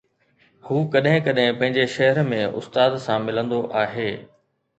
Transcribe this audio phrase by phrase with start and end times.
[0.69, 4.09] هو ڪڏهن ڪڏهن پنهنجي شهر ۾ استاد سان ملندو آهي.